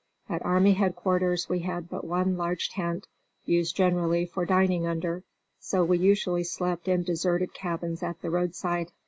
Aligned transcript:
At 0.27 0.43
army 0.43 0.73
headquarters 0.73 1.47
we 1.47 1.59
had 1.59 1.87
but 1.87 2.03
one 2.03 2.35
large 2.35 2.69
tent, 2.69 3.07
used 3.45 3.75
generally 3.75 4.25
for 4.25 4.47
dining 4.47 4.87
under; 4.87 5.21
so 5.59 5.83
we 5.85 5.99
usually 5.99 6.43
slept 6.43 6.87
in 6.87 7.03
deserted 7.03 7.53
cabins 7.53 8.01
at 8.01 8.19
the 8.19 8.31
roadside. 8.31 8.91